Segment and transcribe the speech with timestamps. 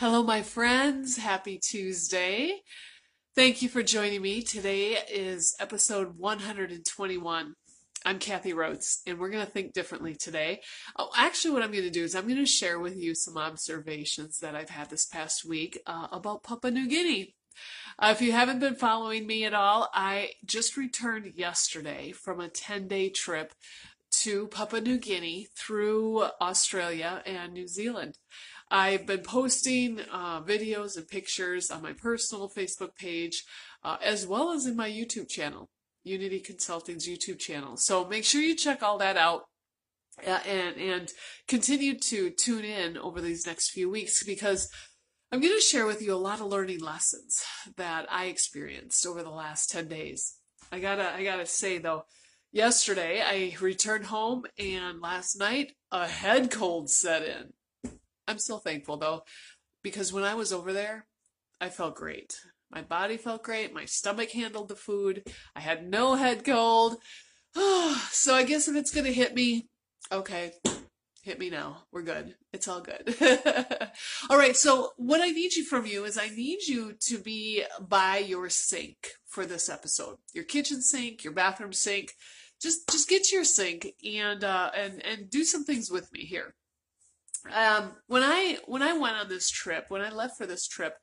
[0.00, 1.16] Hello, my friends.
[1.16, 2.62] Happy Tuesday.
[3.34, 4.42] Thank you for joining me.
[4.42, 7.54] Today is episode 121.
[8.06, 10.60] I'm Kathy Rhodes, and we're going to think differently today.
[10.96, 13.36] Oh, actually, what I'm going to do is I'm going to share with you some
[13.36, 17.34] observations that I've had this past week uh, about Papua New Guinea.
[17.98, 22.48] Uh, if you haven't been following me at all, I just returned yesterday from a
[22.48, 23.52] 10 day trip
[24.20, 28.16] to Papua New Guinea through Australia and New Zealand.
[28.70, 33.44] I've been posting uh, videos and pictures on my personal Facebook page,
[33.82, 35.70] uh, as well as in my YouTube channel,
[36.04, 37.76] Unity Consulting's YouTube channel.
[37.76, 39.42] So make sure you check all that out.
[40.26, 41.12] Uh, and and
[41.46, 44.68] continue to tune in over these next few weeks because
[45.30, 47.44] I'm going to share with you a lot of learning lessons
[47.76, 50.38] that I experienced over the last 10 days.
[50.72, 52.02] I gotta I gotta say though,
[52.52, 57.52] yesterday I returned home and last night a head cold set in.
[58.28, 59.22] I'm still thankful though,
[59.82, 61.06] because when I was over there,
[61.60, 62.38] I felt great.
[62.70, 63.72] My body felt great.
[63.72, 65.24] My stomach handled the food.
[65.56, 66.98] I had no head cold.
[67.54, 69.68] so I guess if it's going to hit me,
[70.12, 70.52] okay,
[71.22, 71.84] hit me now.
[71.90, 72.34] We're good.
[72.52, 73.14] It's all good.
[74.30, 74.54] all right.
[74.54, 78.50] So what I need you from you is I need you to be by your
[78.50, 80.18] sink for this episode.
[80.34, 82.12] Your kitchen sink, your bathroom sink.
[82.60, 86.24] Just just get to your sink and uh, and and do some things with me
[86.24, 86.54] here
[87.52, 90.94] um, when I when I went on this trip, when I left for this trip,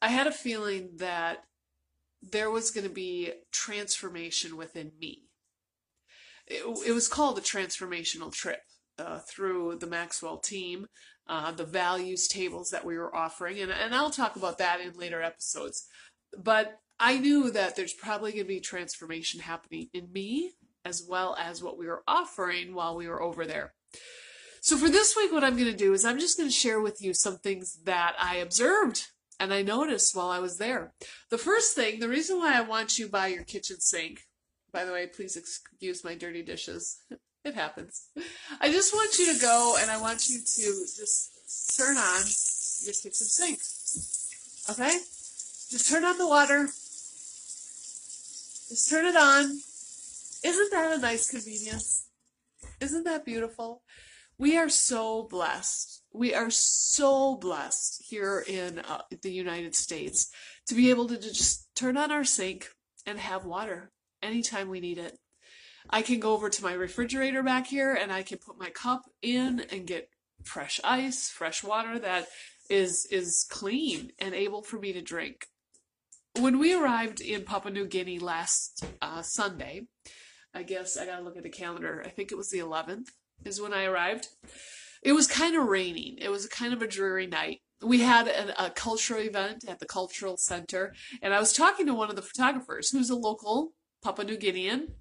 [0.00, 1.38] I had a feeling that
[2.22, 5.24] there was going to be transformation within me.
[6.46, 8.60] It, it, was called a transformational trip
[8.98, 10.86] uh, through the Maxwell team,
[11.28, 14.92] uh, the values tables that we were offering, and, and I'll talk about that in
[14.94, 15.86] later episodes.
[16.36, 20.52] But I knew that there's probably going to be transformation happening in me
[20.84, 23.72] as well as what we were offering while we were over there.
[24.64, 26.80] So for this week, what I'm going to do is I'm just going to share
[26.80, 29.08] with you some things that I observed
[29.40, 30.92] and I noticed while I was there.
[31.30, 34.28] The first thing, the reason why I want you by your kitchen sink,
[34.72, 37.00] by the way, please excuse my dirty dishes.
[37.44, 38.06] It happens.
[38.60, 42.22] I just want you to go and I want you to just turn on
[42.84, 43.58] your kitchen sink.
[44.70, 44.96] Okay?
[45.72, 46.66] Just turn on the water.
[48.68, 49.58] Just turn it on.
[50.44, 52.06] Isn't that a nice convenience?
[52.80, 53.82] Isn't that beautiful?
[54.42, 56.02] We are so blessed.
[56.12, 60.32] We are so blessed here in uh, the United States
[60.66, 62.68] to be able to just turn on our sink
[63.06, 65.16] and have water anytime we need it.
[65.88, 69.02] I can go over to my refrigerator back here and I can put my cup
[69.22, 70.08] in and get
[70.42, 72.26] fresh ice, fresh water that
[72.68, 75.46] is is clean and able for me to drink.
[76.40, 79.82] When we arrived in Papua New Guinea last uh, Sunday,
[80.52, 82.02] I guess I gotta look at the calendar.
[82.04, 83.10] I think it was the 11th
[83.44, 84.28] is when I arrived.
[85.02, 86.16] It was kind of raining.
[86.18, 87.60] It was kind of a dreary night.
[87.82, 91.94] We had a, a cultural event at the cultural center, and I was talking to
[91.94, 93.72] one of the photographers who's a local
[94.02, 94.92] Papua New Guinean.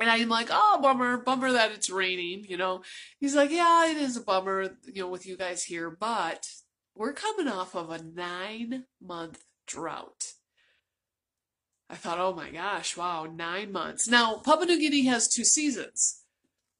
[0.00, 2.82] And I'm like, oh, bummer, bummer that it's raining, you know.
[3.18, 6.46] He's like, yeah, it is a bummer, you know, with you guys here, but
[6.96, 10.32] we're coming off of a nine month drought.
[11.88, 14.08] I thought, oh my gosh, wow, nine months.
[14.08, 16.19] Now, Papua New Guinea has two seasons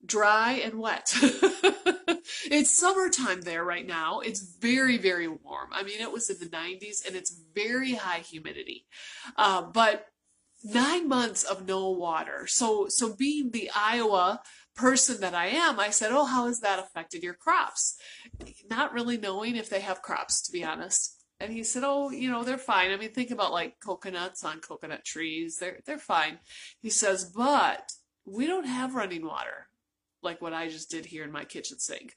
[0.05, 1.15] dry and wet.
[2.51, 4.21] it's summertime there right now.
[4.21, 5.71] It's very, very warm.
[5.73, 8.87] I mean, it was in the 90s and it's very high humidity.
[9.37, 10.07] Uh, but
[10.65, 12.47] nine months of no water.
[12.47, 14.43] So, so being the Iowa
[14.75, 17.97] person that I am, I said, Oh, how has that affected your crops?
[18.69, 21.17] Not really knowing if they have crops, to be honest.
[21.43, 22.91] And he said, "Oh, you know, they're fine.
[22.91, 25.57] I mean, think about like coconuts on coconut trees.
[25.57, 26.39] They're they're fine."
[26.83, 27.93] He says, "But
[28.27, 29.70] we don't have running water
[30.23, 32.17] like what I just did here in my kitchen sink.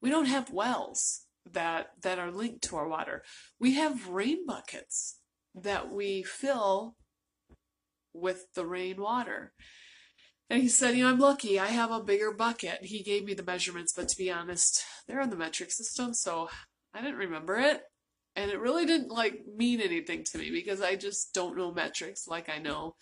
[0.00, 3.22] We don't have wells that that are linked to our water.
[3.60, 5.18] We have rain buckets
[5.54, 6.96] that we fill
[8.12, 9.52] with the rain water.
[10.48, 11.58] And he said, you know, I'm lucky.
[11.58, 12.84] I have a bigger bucket.
[12.84, 16.48] He gave me the measurements, but to be honest, they're on the metric system, so
[16.94, 17.82] I didn't remember it.
[18.36, 22.28] And it really didn't like mean anything to me because I just don't know metrics
[22.28, 22.94] like I know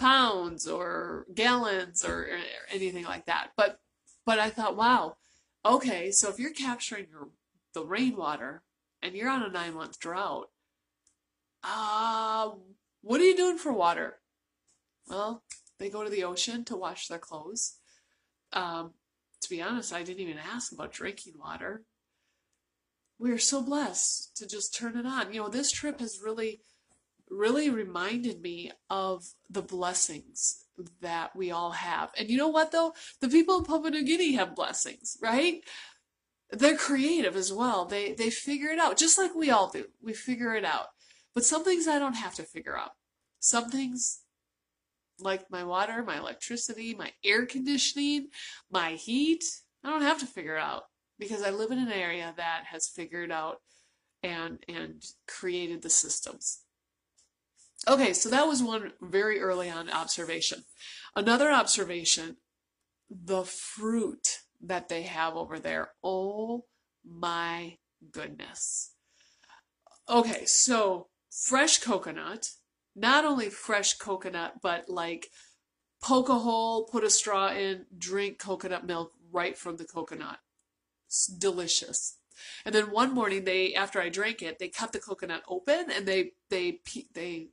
[0.00, 2.38] pounds or gallons or, or
[2.72, 3.50] anything like that.
[3.56, 3.78] But
[4.26, 5.16] but I thought, wow,
[5.64, 7.28] okay, so if you're capturing your
[7.74, 8.62] the rainwater
[9.02, 10.48] and you're on a nine month drought,
[11.62, 12.50] uh,
[13.02, 14.16] what are you doing for water?
[15.08, 15.42] Well,
[15.78, 17.78] they go to the ocean to wash their clothes.
[18.52, 18.92] Um,
[19.42, 21.84] to be honest, I didn't even ask about drinking water.
[23.18, 25.32] We are so blessed to just turn it on.
[25.32, 26.62] You know, this trip has really
[27.30, 30.64] really reminded me of the blessings
[31.00, 32.10] that we all have.
[32.18, 32.94] And you know what though?
[33.20, 35.62] The people in Papua New Guinea have blessings, right?
[36.52, 37.84] they're creative as well.
[37.84, 39.86] They they figure it out, just like we all do.
[40.02, 40.86] We figure it out.
[41.34, 42.92] But some things I don't have to figure out.
[43.38, 44.20] Some things
[45.20, 48.28] like my water, my electricity, my air conditioning,
[48.70, 49.44] my heat,
[49.84, 50.84] I don't have to figure out
[51.18, 53.58] because I live in an area that has figured out
[54.22, 56.62] and and created the systems.
[57.88, 60.64] Okay, so that was one very early on observation.
[61.16, 62.36] Another observation,
[63.08, 65.90] the fruit that they have over there.
[66.04, 66.66] Oh
[67.04, 67.78] my
[68.12, 68.92] goodness.
[70.08, 72.50] Okay, so fresh coconut,
[72.94, 75.28] not only fresh coconut, but like
[76.02, 80.38] poke a hole, put a straw in, drink coconut milk right from the coconut.
[81.06, 82.18] It's delicious.
[82.64, 86.06] And then one morning, they after I drank it, they cut the coconut open and
[86.06, 86.80] they they
[87.14, 87.48] they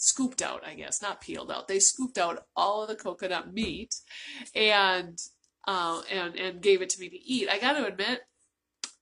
[0.00, 1.68] scooped out, I guess, not peeled out.
[1.68, 3.94] They scooped out all of the coconut meat
[4.54, 5.18] and
[5.68, 7.48] uh, and and gave it to me to eat.
[7.48, 8.20] I got to admit,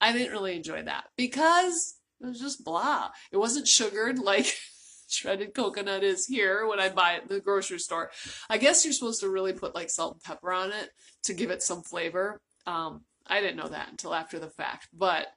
[0.00, 3.10] I didn't really enjoy that because it was just blah.
[3.30, 4.52] It wasn't sugared like
[5.08, 8.10] shredded coconut is here when I buy it in the grocery store.
[8.50, 10.90] I guess you're supposed to really put like salt and pepper on it
[11.24, 12.40] to give it some flavor.
[12.66, 15.28] Um, I didn't know that until after the fact, but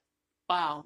[0.49, 0.85] wow,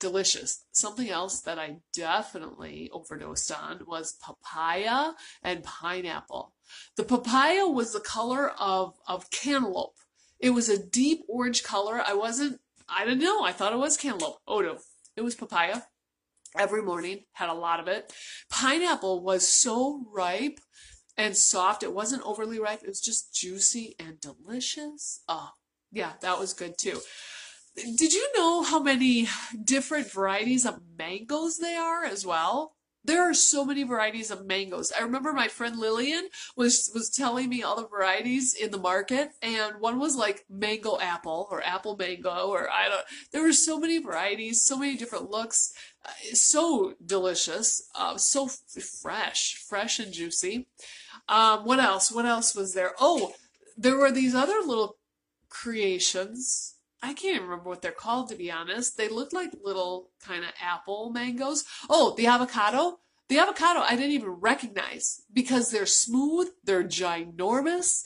[0.00, 0.64] delicious.
[0.72, 5.12] Something else that I definitely overdosed on was papaya
[5.42, 6.54] and pineapple.
[6.96, 9.96] The papaya was the color of, of cantaloupe.
[10.40, 12.02] It was a deep orange color.
[12.06, 13.44] I wasn't, I didn't know.
[13.44, 14.38] I thought it was cantaloupe.
[14.46, 14.78] Oh no,
[15.16, 15.82] it was papaya.
[16.56, 18.12] Every morning, had a lot of it.
[18.48, 20.60] Pineapple was so ripe
[21.16, 21.82] and soft.
[21.82, 22.82] It wasn't overly ripe.
[22.82, 25.22] It was just juicy and delicious.
[25.28, 25.50] Oh,
[25.90, 27.00] yeah, that was good too.
[27.76, 29.28] Did you know how many
[29.62, 32.74] different varieties of mangoes there are as well?
[33.06, 34.92] There are so many varieties of mangoes.
[34.92, 39.32] I remember my friend Lillian was was telling me all the varieties in the market,
[39.42, 43.04] and one was like mango apple or apple mango, or I don't.
[43.32, 45.74] There were so many varieties, so many different looks.
[46.04, 50.68] Uh, so delicious, uh, so fresh, fresh and juicy.
[51.28, 52.10] Um, what else?
[52.10, 52.94] What else was there?
[53.00, 53.34] Oh,
[53.76, 54.96] there were these other little
[55.50, 56.73] creations
[57.04, 58.96] I can't remember what they're called to be honest.
[58.96, 61.64] They look like little kind of apple mangoes.
[61.90, 62.98] Oh, the avocado.
[63.28, 68.04] The avocado I didn't even recognize because they're smooth, they're ginormous.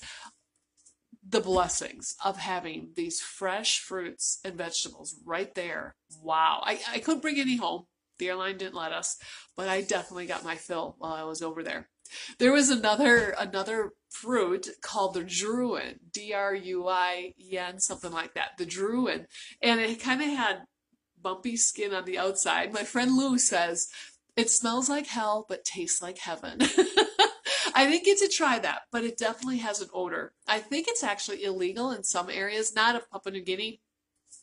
[1.27, 5.95] The blessings of having these fresh fruits and vegetables right there.
[6.23, 6.63] Wow.
[6.65, 7.85] I, I couldn't bring any home.
[8.19, 9.17] The airline didn't let us,
[9.57, 11.89] but I definitely got my fill while I was over there.
[12.39, 18.13] There was another another fruit called the druin, D R U I E N, something
[18.13, 18.59] like that.
[18.59, 19.27] The druin,
[19.63, 20.63] and it kind of had
[21.21, 22.73] bumpy skin on the outside.
[22.73, 23.89] My friend Lou says
[24.37, 26.59] it smells like hell but tastes like heaven.
[27.75, 30.33] I didn't get to try that, but it definitely has an odor.
[30.47, 33.81] I think it's actually illegal in some areas, not of Papua New Guinea,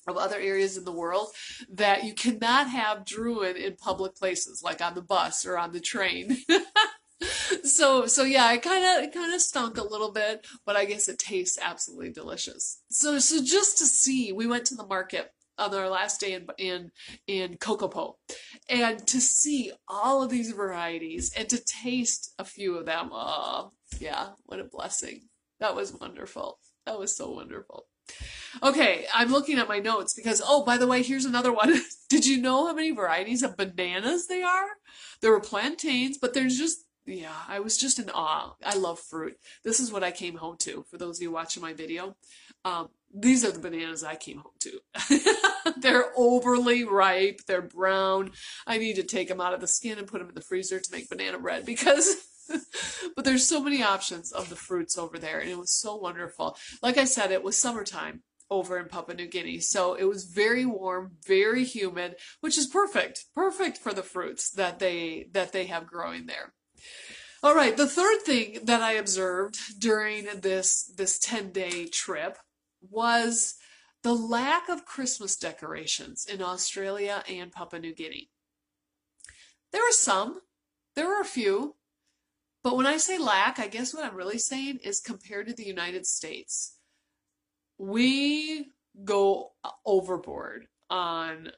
[0.07, 1.29] of other areas in the world,
[1.69, 5.79] that you cannot have druin in public places, like on the bus or on the
[5.79, 6.37] train.
[7.63, 11.07] so so yeah, it kind of kind of stunk a little bit, but I guess
[11.07, 12.81] it tastes absolutely delicious.
[12.89, 16.47] So so just to see, we went to the market on our last day in
[16.57, 16.91] in
[17.27, 18.15] in Kokopo,
[18.69, 23.71] and to see all of these varieties and to taste a few of them, oh
[23.99, 25.21] yeah, what a blessing!
[25.59, 26.59] That was wonderful.
[26.85, 27.87] That was so wonderful.
[28.63, 31.81] Okay, I'm looking at my notes because, oh, by the way, here's another one.
[32.09, 34.67] Did you know how many varieties of bananas there are?
[35.21, 38.55] There were plantains, but there's just yeah, I was just in awe.
[38.65, 39.37] I love fruit.
[39.63, 40.85] This is what I came home to.
[40.89, 42.15] For those of you watching my video,
[42.63, 45.73] um, these are the bananas I came home to.
[45.77, 47.41] they're overly ripe.
[47.47, 48.31] They're brown.
[48.65, 50.79] I need to take them out of the skin and put them in the freezer
[50.79, 52.15] to make banana bread because.
[53.15, 56.55] but there's so many options of the fruits over there, and it was so wonderful.
[56.83, 58.21] Like I said, it was summertime
[58.51, 59.59] over in Papua New Guinea.
[59.59, 63.25] So it was very warm, very humid, which is perfect.
[63.33, 66.53] Perfect for the fruits that they that they have growing there.
[67.43, 72.37] All right, the third thing that I observed during this this 10-day trip
[72.81, 73.55] was
[74.03, 78.29] the lack of Christmas decorations in Australia and Papua New Guinea.
[79.71, 80.41] There are some,
[80.95, 81.75] there are a few,
[82.63, 85.65] but when I say lack, I guess what I'm really saying is compared to the
[85.65, 86.77] United States,
[87.77, 88.71] we
[89.03, 89.51] go
[89.85, 91.51] overboard on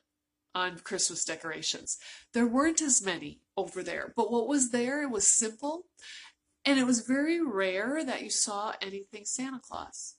[0.62, 1.90] on Christmas decorations.
[2.34, 5.76] There weren't as many over there, but what was there it was simple
[6.66, 10.16] and it was very rare that you saw anything Santa Claus.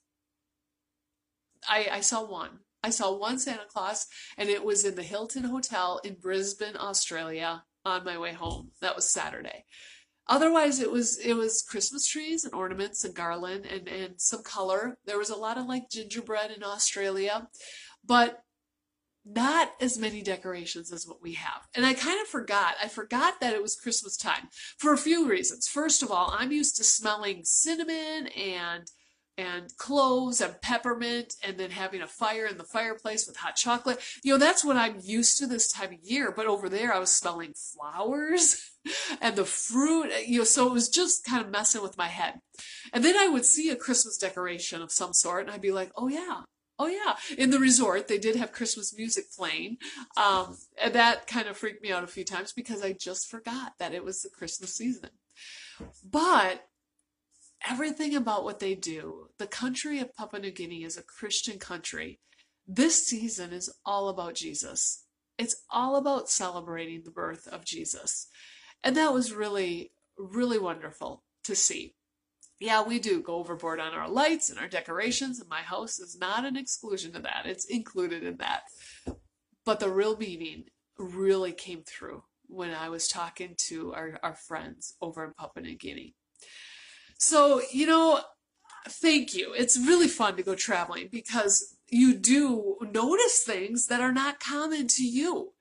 [1.68, 2.54] I, I saw one.
[2.82, 4.06] I saw one Santa Claus,
[4.38, 8.64] and it was in the Hilton Hotel in Brisbane, Australia, on my way home.
[8.80, 9.64] That was Saturday.
[10.28, 14.82] otherwise it was it was christmas trees and ornaments and garland and and some color
[15.06, 17.48] there was a lot of like gingerbread in australia
[18.04, 18.30] but
[19.28, 21.68] not as many decorations as what we have.
[21.74, 22.76] And I kind of forgot.
[22.82, 25.68] I forgot that it was Christmas time for a few reasons.
[25.68, 28.90] First of all, I'm used to smelling cinnamon and
[29.36, 34.00] and cloves and peppermint and then having a fire in the fireplace with hot chocolate.
[34.24, 36.32] You know, that's what I'm used to this time of year.
[36.34, 38.72] But over there, I was smelling flowers
[39.20, 42.40] and the fruit, you know, so it was just kind of messing with my head.
[42.92, 45.92] And then I would see a Christmas decoration of some sort and I'd be like,
[45.96, 46.42] oh yeah,
[46.78, 49.78] Oh yeah, in the resort they did have Christmas music playing,
[50.16, 53.72] um, and that kind of freaked me out a few times because I just forgot
[53.78, 55.10] that it was the Christmas season.
[56.04, 56.68] But
[57.68, 62.20] everything about what they do, the country of Papua New Guinea is a Christian country.
[62.66, 65.04] This season is all about Jesus.
[65.36, 68.28] It's all about celebrating the birth of Jesus,
[68.84, 71.94] and that was really, really wonderful to see
[72.60, 76.18] yeah, we do go overboard on our lights and our decorations, and my house is
[76.18, 77.46] not an exclusion to that.
[77.46, 78.62] It's included in that.
[79.64, 80.64] But the real meaning
[80.98, 85.76] really came through when I was talking to our, our friends over in Papua New
[85.76, 86.14] Guinea.
[87.18, 88.20] So, you know,
[88.88, 89.52] thank you.
[89.52, 94.88] It's really fun to go traveling because you do notice things that are not common
[94.88, 95.52] to you.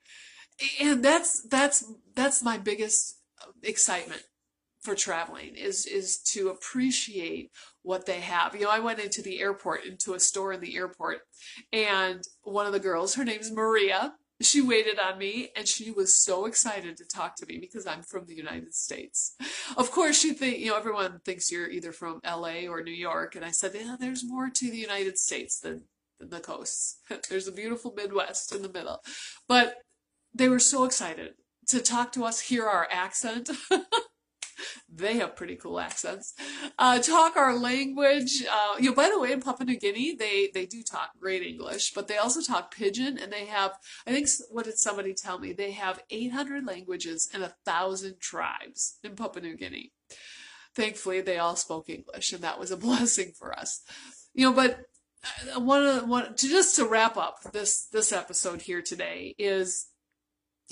[0.81, 1.85] And that's that's
[2.15, 3.19] that's my biggest
[3.61, 4.23] excitement
[4.81, 8.55] for traveling is is to appreciate what they have.
[8.55, 11.19] You know, I went into the airport, into a store in the airport,
[11.73, 16.13] and one of the girls, her name's Maria, she waited on me and she was
[16.13, 19.35] so excited to talk to me because I'm from the United States.
[19.75, 23.35] Of course, she think you know everyone thinks you're either from LA or New York,
[23.35, 25.83] and I said, yeah, there's more to the United States than,
[26.19, 26.99] than the coasts.
[27.29, 29.01] there's a beautiful Midwest in the middle,
[29.47, 29.77] but
[30.33, 31.33] they were so excited
[31.67, 33.49] to talk to us, hear our accent.
[34.89, 36.33] they have pretty cool accents.
[36.77, 38.43] Uh, talk our language.
[38.49, 41.43] Uh, you know, by the way, in Papua New Guinea, they they do talk great
[41.43, 43.77] English, but they also talk Pidgin, and they have.
[44.05, 45.53] I think what did somebody tell me?
[45.53, 49.91] They have 800 languages and a thousand tribes in Papua New Guinea.
[50.75, 53.81] Thankfully, they all spoke English, and that was a blessing for us.
[54.33, 54.79] You know, but
[55.55, 59.87] uh, one of one to just to wrap up this this episode here today is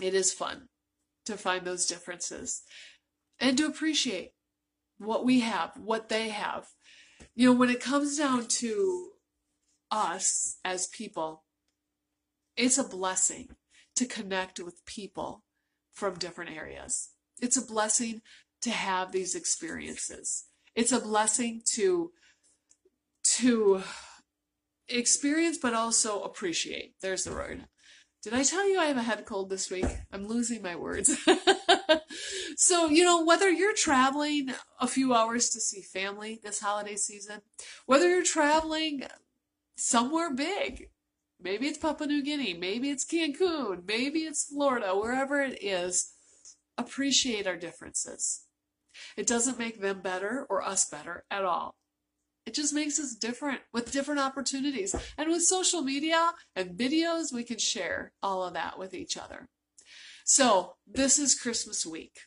[0.01, 0.67] it is fun
[1.25, 2.61] to find those differences
[3.39, 4.31] and to appreciate
[4.97, 6.67] what we have, what they have.
[7.35, 9.09] You know, when it comes down to
[9.91, 11.43] us as people,
[12.55, 13.49] it's a blessing
[13.95, 15.43] to connect with people
[15.93, 17.09] from different areas.
[17.41, 18.21] It's a blessing
[18.61, 20.45] to have these experiences.
[20.75, 22.11] It's a blessing to
[23.37, 23.81] to
[24.87, 26.93] experience but also appreciate.
[27.01, 27.65] There's the word.
[28.23, 29.85] Did I tell you I have a head cold this week?
[30.11, 31.15] I'm losing my words.
[32.57, 37.41] so, you know, whether you're traveling a few hours to see family this holiday season,
[37.85, 39.03] whether you're traveling
[39.77, 40.89] somewhere big,
[41.39, 46.13] maybe it's Papua New Guinea, maybe it's Cancun, maybe it's Florida, wherever it is,
[46.77, 48.45] appreciate our differences.
[49.17, 51.75] It doesn't make them better or us better at all.
[52.45, 54.95] It just makes us different with different opportunities.
[55.17, 59.49] And with social media and videos, we can share all of that with each other.
[60.27, 62.21] So, this is Christmas week.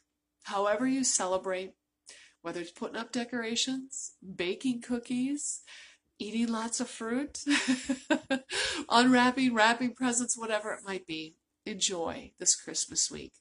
[0.45, 1.73] However, you celebrate,
[2.43, 5.62] whether it's putting up decorations, baking cookies,
[6.17, 7.43] eating lots of fruit,
[8.88, 11.35] unwrapping, wrapping presents, whatever it might be,
[11.67, 13.33] enjoy this Christmas week.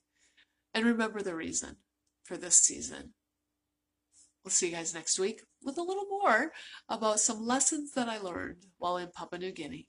[0.73, 1.75] And remember the reason
[2.23, 3.13] for this season.
[4.43, 6.51] We'll see you guys next week with a little more
[6.89, 9.87] about some lessons that I learned while in Papua New Guinea.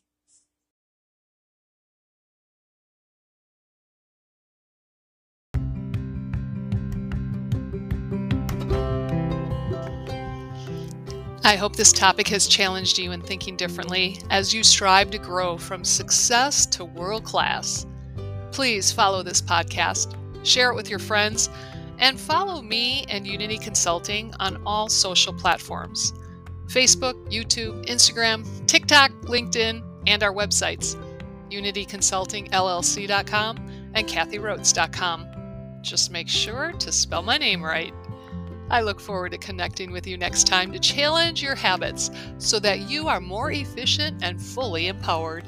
[11.49, 15.57] I hope this topic has challenged you in thinking differently as you strive to grow
[15.57, 17.87] from success to world class.
[18.53, 20.15] Please follow this podcast,
[20.45, 21.49] share it with your friends,
[22.01, 26.13] and follow me and Unity Consulting on all social platforms
[26.67, 31.03] Facebook, YouTube, Instagram, TikTok, LinkedIn, and our websites
[31.51, 33.57] unityconsultingllc.com
[33.95, 35.27] and kathyrhodes.com.
[35.81, 37.95] Just make sure to spell my name right.
[38.71, 42.91] I look forward to connecting with you next time to challenge your habits so that
[42.91, 45.45] you are more efficient and fully empowered.